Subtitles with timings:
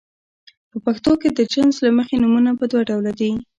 [0.69, 3.31] په پښتو کې د جنس له مخې نومونه په دوه ډوله دي.